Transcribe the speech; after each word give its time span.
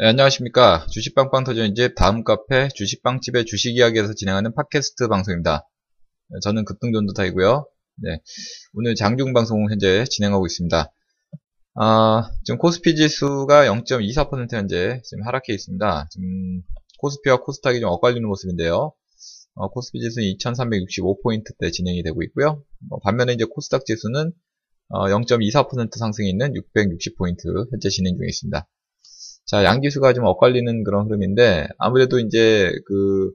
네, 0.00 0.06
안녕하십니까. 0.06 0.86
주식빵빵 0.86 1.44
터전인집 1.44 1.94
다음 1.94 2.24
카페 2.24 2.68
주식빵집의 2.74 3.44
주식 3.44 3.76
이야기에서 3.76 4.14
진행하는 4.14 4.54
팟캐스트 4.54 5.08
방송입니다. 5.08 5.68
네, 6.30 6.38
저는 6.42 6.64
급등전도타이고요. 6.64 7.66
네, 7.96 8.22
오늘 8.72 8.94
장중 8.94 9.34
방송 9.34 9.70
현재 9.70 10.06
진행하고 10.08 10.46
있습니다. 10.46 10.90
아, 11.74 12.30
지금 12.44 12.56
코스피 12.56 12.96
지수가 12.96 13.66
0.24% 13.66 14.54
현재 14.54 15.02
지금 15.04 15.26
하락해 15.26 15.52
있습니다. 15.52 16.08
지금 16.10 16.62
코스피와 16.96 17.42
코스닥이 17.42 17.80
좀 17.80 17.90
엇갈리는 17.90 18.26
모습인데요. 18.26 18.94
어, 19.52 19.68
코스피 19.68 20.00
지수는 20.00 20.28
2365포인트대 20.38 21.70
진행이 21.74 22.02
되고 22.04 22.22
있고요. 22.22 22.64
어, 22.88 23.00
반면에 23.00 23.34
이제 23.34 23.44
코스닥 23.44 23.84
지수는 23.84 24.32
어, 24.88 25.08
0.24% 25.08 25.98
상승이 25.98 26.30
있는 26.30 26.54
660포인트 26.54 27.70
현재 27.70 27.90
진행 27.90 28.16
중에 28.16 28.28
있습니다. 28.28 28.66
자, 29.50 29.64
양지수가 29.64 30.12
좀 30.12 30.26
엇갈리는 30.26 30.84
그런 30.84 31.06
흐름인데 31.06 31.66
아무래도 31.76 32.20
이제 32.20 32.70
그 32.86 33.32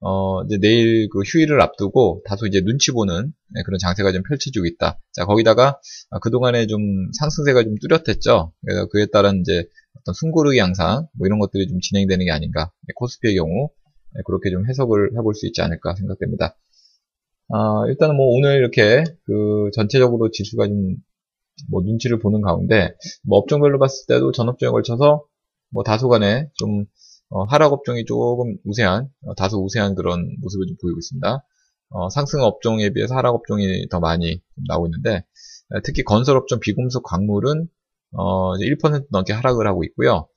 어, 0.00 0.44
이제 0.44 0.56
내일 0.60 1.08
그 1.08 1.22
휴일을 1.22 1.60
앞두고 1.60 2.22
다소 2.24 2.46
이제 2.46 2.60
눈치 2.60 2.92
보는 2.92 3.32
네, 3.54 3.62
그런 3.64 3.78
장세가 3.80 4.12
좀 4.12 4.22
펼쳐지고 4.22 4.66
있다. 4.66 5.00
자, 5.12 5.24
거기다가 5.24 5.80
그동안에 6.22 6.68
좀 6.68 6.80
상승세가 7.18 7.64
좀 7.64 7.74
뚜렷했죠. 7.80 8.52
그래서 8.64 8.86
그에 8.86 9.06
따른 9.06 9.40
이제 9.40 9.64
어떤 10.00 10.14
숨고르기 10.14 10.58
양상, 10.58 11.08
뭐 11.18 11.26
이런 11.26 11.40
것들이 11.40 11.66
좀 11.66 11.80
진행되는 11.80 12.24
게 12.24 12.30
아닌가. 12.30 12.70
네, 12.86 12.92
코스피의 12.94 13.34
경우, 13.34 13.70
네, 14.14 14.20
그렇게 14.26 14.50
좀 14.50 14.64
해석을 14.68 15.10
해볼 15.18 15.34
수 15.34 15.48
있지 15.48 15.60
않을까 15.60 15.96
생각됩니다. 15.96 16.56
아, 17.48 17.82
일단은 17.88 18.14
뭐 18.14 18.26
오늘 18.28 18.58
이렇게 18.58 19.02
그 19.24 19.70
전체적으로 19.74 20.30
지수가 20.30 20.68
좀 20.68 20.98
뭐 21.70 21.82
눈치를 21.82 22.18
보는 22.18 22.40
가운데 22.42 22.94
뭐 23.24 23.38
업종별로 23.38 23.78
봤을 23.78 24.06
때도 24.06 24.32
전업종에 24.32 24.70
걸쳐서 24.70 25.24
뭐 25.70 25.82
다소간에 25.82 26.48
좀 26.54 26.84
어, 27.30 27.44
하락 27.44 27.72
업종이 27.72 28.04
조금 28.04 28.56
우세한 28.64 29.08
어, 29.26 29.34
다소 29.34 29.62
우세한 29.64 29.94
그런 29.94 30.36
모습을 30.40 30.66
좀 30.66 30.76
보이고 30.80 30.98
있습니다. 30.98 31.44
어, 31.90 32.08
상승 32.10 32.42
업종에 32.42 32.90
비해서 32.90 33.14
하락 33.14 33.34
업종이 33.34 33.88
더 33.88 34.00
많이 34.00 34.40
나오고 34.68 34.86
있는데 34.88 35.24
특히 35.84 36.02
건설 36.02 36.36
업종 36.36 36.60
비금속 36.60 37.02
광물은 37.04 37.68
1% 38.14 38.94
어, 38.94 39.06
넘게 39.10 39.32
하락을 39.32 39.66
하고 39.66 39.84
있고요. 39.84 40.28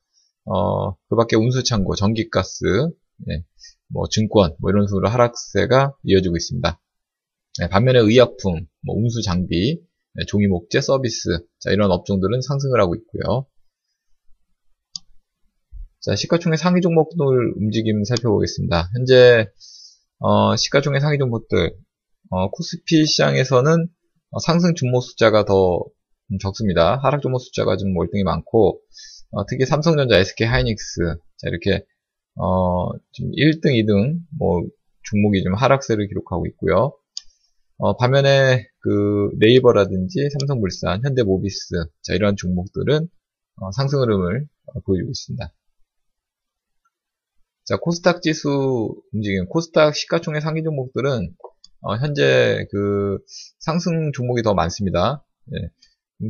어, 0.46 0.96
그밖에 1.10 1.36
운수창고, 1.36 1.96
전기가스, 1.96 2.66
예, 3.30 3.44
뭐 3.88 4.08
증권, 4.10 4.56
뭐 4.60 4.72
이런 4.72 4.88
식으로 4.88 5.08
하락세가 5.08 5.96
이어지고 6.04 6.36
있습니다. 6.36 6.82
네, 7.60 7.70
반면에 7.70 8.00
의약품, 8.00 8.66
뭐 8.86 8.96
운수 8.96 9.22
장비, 9.22 9.80
네, 10.16 10.26
종이 10.26 10.48
목재 10.48 10.82
서비스, 10.82 11.46
자, 11.60 11.72
이런 11.72 11.92
업종들은 11.92 12.42
상승을 12.42 12.82
하고 12.82 12.96
있고요. 12.96 13.46
자, 16.02 16.16
시가총액 16.16 16.58
상위 16.58 16.82
종목들 16.82 17.54
움직임 17.58 18.04
살펴보겠습니다. 18.04 18.90
현재 18.96 19.48
어, 20.18 20.56
시가총액 20.56 21.00
상위 21.00 21.20
종목들 21.20 21.76
어, 22.32 22.50
코스피 22.50 23.06
시장에서는 23.06 23.88
어, 24.32 24.40
상승 24.40 24.74
종목 24.74 25.02
숫자가 25.02 25.46
더 25.46 25.86
적습니다. 26.42 26.98
하락 27.04 27.22
종목 27.22 27.38
숫자가 27.38 27.78
좀 27.78 27.96
월등히 27.96 28.24
많고 28.24 28.82
어, 29.30 29.46
특히 29.46 29.68
삼성전자, 29.68 30.18
SK 30.18 30.48
하이닉스 30.48 31.02
자, 31.38 31.48
이렇게 31.48 31.86
어, 32.36 32.90
좀 33.12 33.30
1등, 33.34 33.66
2등 33.66 34.22
뭐 34.40 34.64
종목이 35.04 35.44
좀 35.44 35.54
하락세를 35.54 36.08
기록하고 36.08 36.48
있고요. 36.48 36.98
어, 37.78 37.96
반면에 37.98 38.66
그 38.80 39.30
네이버라든지 39.38 40.30
삼성물산, 40.40 41.04
현대모비스 41.04 41.76
자 42.02 42.16
이러한 42.16 42.38
종목들은 42.38 43.08
어, 43.58 43.72
상승 43.74 44.02
흐름을 44.02 44.48
어, 44.66 44.80
보이고 44.80 45.08
있습니다. 45.08 45.54
자 47.66 47.78
코스닥 47.78 48.22
지수 48.22 48.96
움직임, 49.14 49.46
코스닥 49.48 49.96
시가총액 49.96 50.42
상위 50.42 50.64
종목들은 50.64 51.34
어, 51.82 51.96
현재 51.98 52.66
그 52.72 53.20
상승 53.60 54.12
종목이 54.14 54.42
더 54.44 54.54
많습니다. 54.54 55.24
예. 55.54 55.70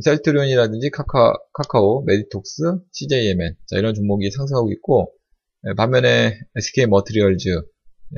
셀트리온이라든지 0.00 0.90
카카, 0.90 1.34
카카오, 1.52 2.02
메디톡스, 2.04 2.78
CJ 2.92 3.18
E&M 3.18 3.56
자 3.66 3.76
이런 3.78 3.94
종목이 3.94 4.30
상승하고 4.30 4.72
있고 4.72 5.12
예, 5.68 5.74
반면에 5.74 6.38
SK 6.56 6.86
머트리얼즈, 6.86 7.62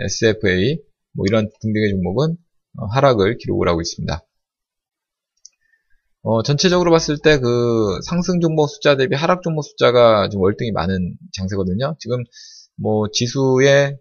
SFA 0.01 0.79
뭐 1.13 1.25
이런 1.29 1.49
등등의 1.61 1.91
종목은 1.91 2.37
어, 2.79 2.87
하락을 2.87 3.39
기록을 3.39 3.69
하고 3.69 3.81
있습니다. 3.81 4.25
어, 6.23 6.43
전체적으로 6.43 6.91
봤을 6.91 7.19
때 7.23 7.39
그 7.39 8.01
상승 8.07 8.41
종목 8.41 8.67
숫자 8.69 8.97
대비 8.97 9.15
하락 9.15 9.43
종목 9.43 9.63
숫자가 9.63 10.29
좀 10.31 10.41
월등히 10.41 10.73
많은 10.73 11.17
장세거든요. 11.33 11.97
지금 12.01 12.25
뭐 12.77 13.07
지수의 13.13 13.99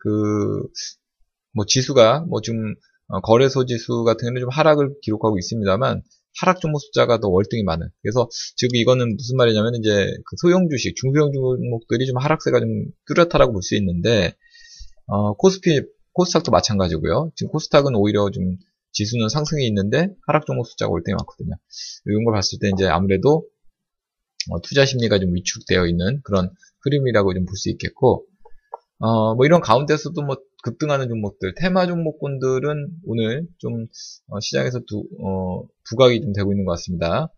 그 0.00 0.62
뭐 1.54 1.64
지수가 1.66 2.26
뭐 2.28 2.40
지금 2.40 2.74
어, 3.08 3.20
거래소 3.20 3.64
지수 3.66 4.02
같은 4.04 4.26
경우는 4.26 4.40
좀 4.40 4.50
하락을 4.50 4.94
기록하고 5.02 5.38
있습니다만 5.38 6.02
하락 6.40 6.60
종목 6.60 6.80
숫자가 6.80 7.20
더 7.20 7.28
월등히 7.28 7.62
많은. 7.62 7.88
그래서 8.02 8.28
지금 8.56 8.74
이거는 8.76 9.16
무슨 9.16 9.36
말이냐면 9.36 9.76
이제 9.76 10.12
그 10.26 10.36
소형 10.40 10.68
주식, 10.68 10.96
중소형 10.96 11.30
종목들이 11.32 12.06
좀 12.06 12.16
하락세가 12.18 12.58
좀 12.60 12.86
뚜렷하다고 13.06 13.52
볼 13.52 13.62
수 13.62 13.76
있는데 13.76 14.34
어, 15.06 15.34
코스피 15.34 15.82
코스닥도 16.12 16.50
마찬가지고요. 16.50 17.30
지금 17.36 17.52
코스닥은 17.52 17.94
오히려 17.94 18.30
좀 18.30 18.56
지수는 18.92 19.28
상승이 19.28 19.66
있는데 19.68 20.08
하락 20.26 20.46
종목 20.46 20.66
숫자가 20.66 20.90
올 20.90 21.02
때가 21.04 21.16
많거든요. 21.18 21.54
이런 22.06 22.24
걸 22.24 22.34
봤을 22.34 22.58
때 22.60 22.70
이제 22.74 22.86
아무래도 22.86 23.44
어, 24.50 24.60
투자 24.62 24.84
심리가 24.84 25.18
좀 25.18 25.34
위축되어 25.34 25.86
있는 25.86 26.20
그런 26.24 26.50
흐름이라고 26.82 27.34
좀 27.34 27.44
볼 27.46 27.56
수 27.56 27.70
있겠고, 27.70 28.26
어, 28.98 29.34
뭐 29.34 29.46
이런 29.46 29.60
가운데서도 29.60 30.22
뭐 30.22 30.36
급등하는 30.62 31.08
종목들, 31.08 31.54
테마 31.60 31.86
종목군들은 31.86 32.88
오늘 33.04 33.46
좀 33.58 33.86
어, 34.28 34.40
시장에서 34.40 34.80
두, 34.86 35.04
어, 35.22 35.62
부각이 35.90 36.20
좀 36.22 36.32
되고 36.32 36.52
있는 36.52 36.64
것 36.64 36.72
같습니다. 36.72 37.32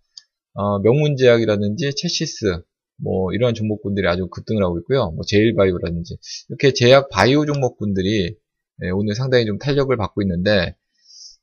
어, 0.55 0.79
명문제약이라든지 0.81 1.93
채시스, 1.97 2.63
뭐 2.99 3.33
이러한 3.35 3.55
종목군들이 3.55 4.07
아주 4.09 4.29
급등을 4.29 4.63
하고 4.65 4.79
있고요. 4.81 5.11
뭐 5.13 5.25
제일바이오라든지 5.27 6.17
이렇게 6.49 6.73
제약 6.73 7.09
바이오 7.11 7.47
종목군들이 7.47 8.37
예, 8.85 8.91
오늘 8.91 9.15
상당히 9.15 9.47
좀 9.47 9.59
탄력을 9.59 9.95
받고 9.97 10.23
있는데, 10.23 10.77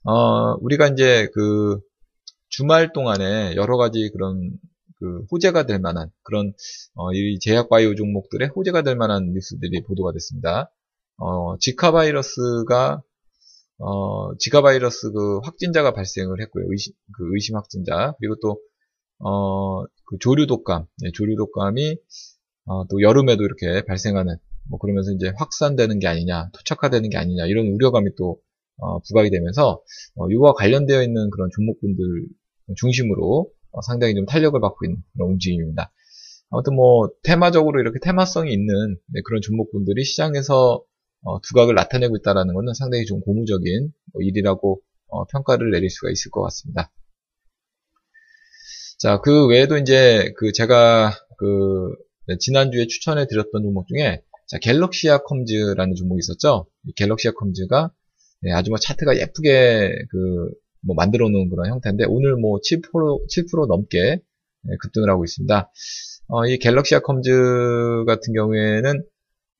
어, 0.03 0.55
우리가 0.61 0.87
이제 0.89 1.29
그 1.33 1.79
주말 2.49 2.93
동안에 2.93 3.55
여러 3.55 3.77
가지 3.77 4.09
그런 4.13 4.51
그 5.03 5.25
호재가 5.29 5.65
될 5.65 5.79
만한 5.79 6.09
그런 6.23 6.53
어, 6.95 7.11
이 7.11 7.37
제약 7.39 7.67
바이오 7.67 7.95
종목들의 7.95 8.47
호재가 8.55 8.83
될 8.83 8.95
만한 8.95 9.33
뉴스들이 9.33 9.83
보도가 9.83 10.13
됐습니다. 10.13 10.71
어, 11.17 11.57
지카 11.57 11.91
바이러스가 11.91 13.01
어, 13.79 14.37
지카 14.37 14.61
바이러스 14.61 15.11
그 15.11 15.39
확진자가 15.43 15.93
발생을 15.93 16.41
했고요. 16.41 16.65
의심, 16.69 16.93
그 17.17 17.27
의심 17.33 17.57
확진자. 17.57 18.13
그리고 18.19 18.35
또, 18.41 18.61
어, 19.19 19.83
그 20.05 20.17
조류 20.21 20.47
독감. 20.47 20.85
네, 21.01 21.11
조류 21.13 21.35
독감이, 21.35 21.97
어, 22.65 22.87
또 22.87 23.01
여름에도 23.01 23.43
이렇게 23.43 23.85
발생하는 23.85 24.37
뭐 24.69 24.79
그러면서 24.79 25.11
이제 25.11 25.33
확산되는 25.37 25.99
게 25.99 26.07
아니냐, 26.07 26.49
토착화되는 26.53 27.09
게 27.09 27.17
아니냐 27.17 27.45
이런 27.47 27.67
우려감이 27.67 28.11
또 28.17 28.39
어, 28.77 28.99
부각이 28.99 29.29
되면서 29.31 29.81
어, 30.15 30.29
이와 30.29 30.53
관련되어 30.53 31.03
있는 31.03 31.29
그런 31.29 31.49
종목군들 31.53 32.05
중심으로 32.77 33.49
어, 33.49 33.62
상당히 33.81 34.15
좀 34.15 34.25
탄력을 34.25 34.59
받고 34.59 34.85
있는 34.85 35.01
그런 35.13 35.31
움직임입니다. 35.31 35.91
아무튼 36.49 36.75
뭐 36.75 37.09
테마적으로 37.23 37.79
이렇게 37.79 37.99
테마성이 37.99 38.53
있는 38.53 38.97
네, 39.07 39.21
그런 39.25 39.41
종목군들이 39.41 40.03
시장에서 40.03 40.83
어, 41.23 41.41
두각을 41.41 41.73
나타내고 41.73 42.17
있다는 42.17 42.53
것은 42.53 42.73
상당히 42.75 43.05
좀 43.05 43.21
고무적인 43.21 43.91
뭐 44.13 44.21
일이라고 44.21 44.81
어, 45.07 45.25
평가를 45.25 45.71
내릴 45.71 45.89
수가 45.89 46.11
있을 46.11 46.29
것 46.31 46.41
같습니다. 46.43 46.91
자, 48.99 49.19
그 49.19 49.47
외에도 49.47 49.77
이제 49.77 50.31
그 50.37 50.51
제가 50.51 51.13
그 51.37 51.89
네, 52.27 52.37
지난주에 52.39 52.87
추천해 52.87 53.27
드렸던 53.27 53.63
종목 53.63 53.87
중에 53.87 54.21
자, 54.47 54.59
갤럭시아 54.59 55.19
컴즈라는 55.23 55.95
종목이 55.95 56.19
있었죠. 56.19 56.67
갤럭시아 56.95 57.31
컴즈가 57.31 57.91
네, 58.41 58.51
아주 58.51 58.69
뭐 58.69 58.77
차트가 58.77 59.17
예쁘게 59.17 60.05
그 60.09 60.49
뭐 60.85 60.95
만들어 60.95 61.29
놓은 61.29 61.49
그런 61.49 61.69
형태인데 61.69 62.05
오늘 62.07 62.35
뭐 62.35 62.59
7% 62.59 62.81
7% 63.27 63.67
넘게 63.67 64.21
네, 64.65 64.75
급등을 64.81 65.09
하고 65.09 65.23
있습니다. 65.23 65.71
어, 66.29 66.45
이 66.47 66.57
갤럭시아 66.57 66.99
컴즈 66.99 68.03
같은 68.07 68.33
경우에는 68.33 69.03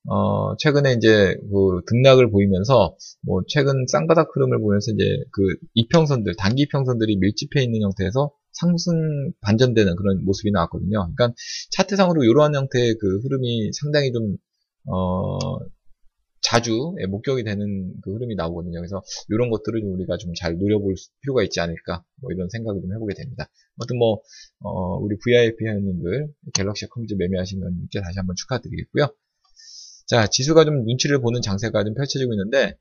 어, 0.06 0.56
최근에 0.58 0.94
이제 0.94 1.36
그 1.50 1.82
등락을 1.88 2.30
보이면서 2.30 2.96
뭐 3.22 3.42
최근 3.48 3.86
쌍바닥 3.88 4.36
흐름을 4.36 4.60
보면서 4.60 4.92
이제 4.92 5.04
그 5.32 5.42
이평선들 5.76 6.36
단기 6.38 6.68
평선들이 6.68 7.18
밀집해 7.18 7.64
있는 7.64 7.82
형태에서 7.82 8.32
상승 8.52 9.32
반전되는 9.42 9.96
그런 9.96 10.24
모습이 10.26 10.52
나왔거든요. 10.52 11.10
그러니까 11.16 11.34
차트상으로 11.72 12.24
이러한 12.24 12.54
형태의 12.54 12.96
그 13.00 13.20
흐름이 13.20 13.72
상당히 13.74 14.12
좀 14.12 14.36
어, 14.92 15.38
자주 16.44 16.94
예, 17.00 17.06
목격이 17.06 17.44
되는 17.44 17.94
그 18.02 18.14
흐름이 18.14 18.36
나오거든요. 18.36 18.80
그래서 18.80 19.02
이런 19.30 19.50
것들을 19.50 19.80
좀 19.82 19.94
우리가 19.94 20.18
좀 20.18 20.34
잘 20.36 20.58
노려볼 20.58 20.96
필요가 21.22 21.44
있지 21.44 21.60
않을까 21.60 22.04
뭐 22.22 22.32
이런 22.32 22.50
생각을 22.50 22.82
좀 22.82 22.94
해보게 22.94 23.14
됩니다. 23.16 23.50
아무튼 23.78 23.98
뭐 23.98 24.22
어, 24.60 24.98
우리 24.98 25.18
VIP 25.18 25.66
회원님들 25.66 26.28
갤럭시 26.54 26.88
컴퓨터 26.88 27.16
매매하신 27.18 27.60
분께 27.60 28.02
다시 28.02 28.18
한번 28.18 28.36
축하드리겠고요. 28.36 29.08
자 30.08 30.28
지수가 30.28 30.66
좀 30.66 30.84
눈치를 30.86 31.22
보는 31.22 31.42
장세가 31.42 31.84
좀 31.84 31.94
펼쳐지고 31.94 32.34
있는데 32.34 32.78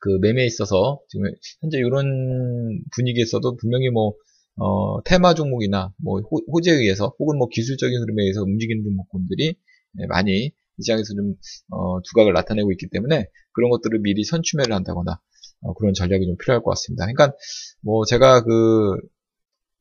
그 0.00 0.18
매매에 0.20 0.46
있어서 0.46 1.00
지금 1.08 1.32
현재 1.60 1.78
이런 1.78 2.80
분위기에서도 2.94 3.56
분명히 3.56 3.90
뭐 3.90 4.14
어, 4.56 5.02
테마 5.04 5.34
종목이나 5.34 5.92
뭐 5.98 6.20
호, 6.20 6.60
재에 6.60 6.74
의해서 6.74 7.14
혹은 7.18 7.38
뭐 7.38 7.48
기술적인 7.48 8.00
흐름에 8.00 8.22
의해서 8.22 8.42
움직이는 8.42 8.82
종목군들이 8.84 9.54
예, 10.00 10.06
많이 10.06 10.52
이 10.78 10.82
시장에서 10.82 11.14
좀 11.14 11.34
어, 11.70 12.00
두각을 12.02 12.32
나타내고 12.32 12.72
있기 12.72 12.88
때문에 12.90 13.26
그런 13.52 13.70
것들을 13.70 13.98
미리 14.00 14.24
선추매를 14.24 14.74
한다거나 14.74 15.20
어, 15.62 15.74
그런 15.74 15.94
전략이 15.94 16.24
좀 16.24 16.36
필요할 16.38 16.62
것 16.62 16.70
같습니다. 16.70 17.04
그러니까 17.06 17.36
뭐 17.82 18.04
제가 18.04 18.42
그 18.44 18.96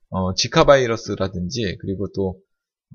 어, 0.10 0.34
지카 0.36 0.64
바이러스라든지 0.66 1.78
그리고 1.82 2.08
또 2.16 2.40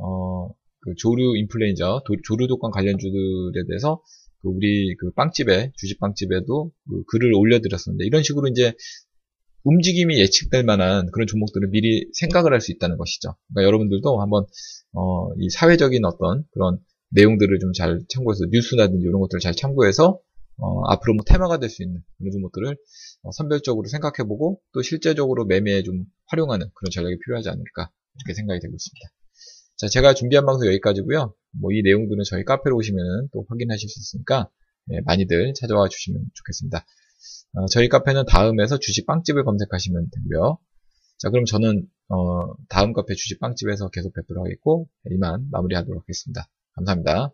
어, 0.00 0.48
그 0.80 0.94
조류 0.98 1.36
인플루엔자, 1.36 2.00
조류 2.24 2.48
독감 2.48 2.70
관련주들에 2.72 3.66
대해서 3.68 4.02
그 4.40 4.48
우리 4.48 4.96
그 4.96 5.12
빵집에 5.12 5.72
주식 5.76 6.00
빵집에도 6.00 6.72
그 6.90 7.04
글을 7.04 7.32
올려드렸었는데 7.34 8.04
이런 8.06 8.22
식으로 8.22 8.48
이제 8.48 8.72
움직임이 9.64 10.18
예측될 10.18 10.64
만한 10.64 11.08
그런 11.12 11.28
종목들을 11.28 11.68
미리 11.68 12.08
생각을 12.14 12.52
할 12.52 12.60
수 12.60 12.72
있다는 12.72 12.96
것이죠. 12.96 13.36
그러니까 13.48 13.68
여러분들도 13.68 14.20
한번 14.20 14.44
어, 14.92 15.28
이 15.38 15.48
사회적인 15.50 16.04
어떤 16.04 16.44
그런 16.52 16.78
내용들을 17.14 17.58
좀 17.60 17.72
잘 17.72 18.00
참고해서 18.08 18.46
뉴스라든지 18.50 19.04
이런 19.06 19.20
것들을 19.20 19.40
잘 19.40 19.54
참고해서 19.54 20.18
어, 20.58 20.82
앞으로 20.92 21.14
뭐 21.14 21.24
테마가 21.26 21.58
될 21.58 21.70
수 21.70 21.82
있는 21.82 22.02
그런 22.18 22.30
종목들을 22.32 22.76
어, 23.22 23.30
선별적으로 23.32 23.88
생각해보고 23.88 24.60
또 24.72 24.82
실제적으로 24.82 25.44
매매에 25.46 25.82
좀 25.82 26.04
활용하는 26.26 26.68
그런 26.74 26.90
전략이 26.90 27.18
필요하지 27.24 27.48
않을까 27.48 27.90
이렇게 28.16 28.34
생각이 28.34 28.60
되고 28.60 28.74
있습니다. 28.74 29.08
자, 29.76 29.88
제가 29.88 30.14
준비한 30.14 30.46
방송 30.46 30.66
여기까지고요. 30.68 31.34
뭐 31.60 31.72
이 31.72 31.82
내용들은 31.82 32.24
저희 32.28 32.44
카페로 32.44 32.76
오시면 32.76 33.28
또 33.32 33.44
확인하실 33.48 33.88
수 33.88 33.98
있으니까 34.00 34.48
네, 34.86 35.00
많이들 35.04 35.54
찾아와 35.58 35.88
주시면 35.88 36.22
좋겠습니다. 36.34 36.84
어, 37.54 37.66
저희 37.66 37.88
카페는 37.88 38.24
다음에서 38.26 38.78
주식 38.78 39.06
빵집을 39.06 39.44
검색하시면 39.44 40.06
되고요. 40.12 40.58
자, 41.18 41.30
그럼 41.30 41.44
저는 41.44 41.86
어, 42.08 42.52
다음 42.68 42.92
카페 42.92 43.14
주식 43.14 43.40
빵집에서 43.40 43.88
계속 43.90 44.12
뵙도록 44.14 44.44
하겠고 44.44 44.88
이만 45.10 45.48
마무리하도록 45.50 46.02
하겠습니다. 46.02 46.48
감사합니다. 46.74 47.32